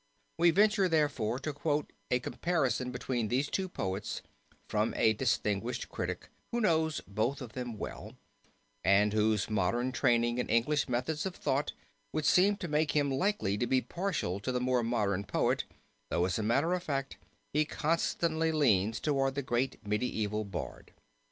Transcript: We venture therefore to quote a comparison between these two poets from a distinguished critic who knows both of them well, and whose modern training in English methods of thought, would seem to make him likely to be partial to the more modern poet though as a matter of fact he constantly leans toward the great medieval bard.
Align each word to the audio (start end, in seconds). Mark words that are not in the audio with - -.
We 0.39 0.49
venture 0.49 0.89
therefore 0.89 1.37
to 1.37 1.53
quote 1.53 1.93
a 2.09 2.17
comparison 2.17 2.89
between 2.89 3.27
these 3.27 3.51
two 3.51 3.69
poets 3.69 4.23
from 4.67 4.95
a 4.97 5.13
distinguished 5.13 5.89
critic 5.89 6.29
who 6.51 6.59
knows 6.59 7.01
both 7.07 7.39
of 7.39 7.53
them 7.53 7.77
well, 7.77 8.15
and 8.83 9.13
whose 9.13 9.47
modern 9.47 9.91
training 9.91 10.39
in 10.39 10.49
English 10.49 10.89
methods 10.89 11.27
of 11.27 11.35
thought, 11.35 11.73
would 12.13 12.25
seem 12.25 12.57
to 12.57 12.67
make 12.67 12.93
him 12.93 13.11
likely 13.11 13.59
to 13.59 13.67
be 13.67 13.79
partial 13.79 14.39
to 14.39 14.51
the 14.51 14.59
more 14.59 14.81
modern 14.81 15.23
poet 15.23 15.65
though 16.09 16.25
as 16.25 16.39
a 16.39 16.41
matter 16.41 16.73
of 16.73 16.81
fact 16.81 17.17
he 17.53 17.63
constantly 17.63 18.51
leans 18.51 18.99
toward 18.99 19.35
the 19.35 19.43
great 19.43 19.85
medieval 19.85 20.43
bard. 20.43 20.93